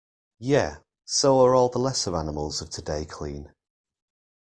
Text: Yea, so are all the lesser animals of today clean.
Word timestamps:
Yea, 0.39 0.77
so 1.05 1.39
are 1.45 1.53
all 1.53 1.69
the 1.69 1.77
lesser 1.77 2.15
animals 2.15 2.59
of 2.59 2.71
today 2.71 3.05
clean. 3.05 3.53